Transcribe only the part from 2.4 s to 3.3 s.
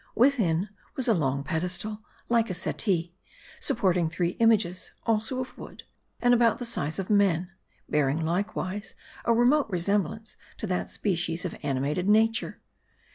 a settee,